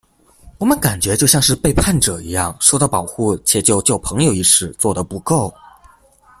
[0.57, 5.53] 我们感觉就像是背叛者一样，受到保护且就救朋友一事做得不够。